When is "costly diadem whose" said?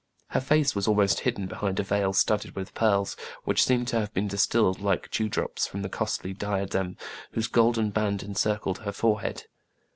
5.89-7.45